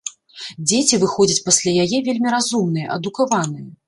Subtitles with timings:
[0.69, 3.67] Дзеці выходзяць пасля яе вельмі разумныя, адукаваныя.